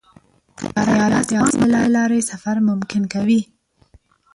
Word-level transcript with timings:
طیاره 0.75 1.19
د 1.29 1.31
اسمان 1.43 1.65
له 1.73 1.81
لارې 1.95 2.19
سفر 2.31 2.55
ممکن 2.69 3.01
کوي. 3.13 3.41